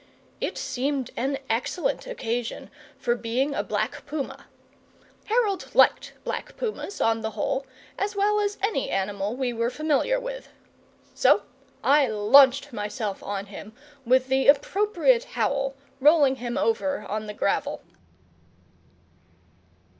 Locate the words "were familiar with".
9.53-10.49